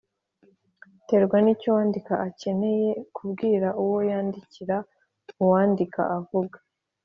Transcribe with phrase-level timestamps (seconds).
[0.99, 4.77] iterwa n icyo uwandika akeneye kubwira uwo yandikira
[5.43, 6.57] Uwandika avuga